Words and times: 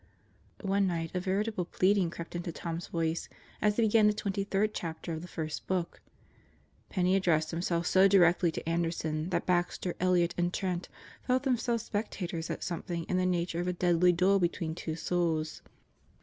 One 0.63 0.87
night 0.87 1.11
a 1.13 1.19
veritable 1.19 1.65
pleading 1.65 2.09
crept 2.09 2.35
into 2.35 2.51
Tom's 2.51 2.87
voice 2.87 3.29
as 3.61 3.75
he 3.75 3.83
began 3.83 4.07
the 4.07 4.13
twenty 4.15 4.43
third 4.43 4.73
chapter 4.73 5.13
of 5.13 5.21
the 5.21 5.27
First 5.27 5.67
Book. 5.67 6.01
Penney 6.89 7.15
ad 7.15 7.21
dressed 7.21 7.51
himself 7.51 7.85
so 7.85 8.07
directly 8.07 8.51
to 8.53 8.67
Anderson 8.67 9.29
that 9.29 9.45
Baxter, 9.45 9.93
Elliott, 9.99 10.33
and 10.39 10.51
Trent 10.51 10.89
felt 11.27 11.43
themselves 11.43 11.83
spectators 11.83 12.49
at 12.49 12.63
something 12.63 13.03
in 13.03 13.17
the 13.17 13.27
nature 13.27 13.59
of 13.59 13.67
a 13.67 13.73
deadly 13.73 14.11
duel 14.11 14.39
between 14.39 14.73
two 14.73 14.95
souls. 14.95 15.61